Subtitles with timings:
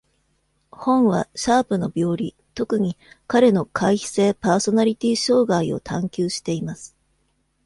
[0.71, 6.97] 本はシャープの病理、特に彼の回避性パーソナリティ障害を探求しています。